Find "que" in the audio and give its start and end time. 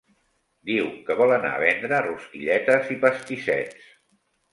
1.09-1.17